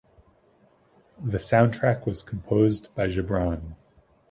[1.23, 3.75] The soundtrack was composed by Ghibran.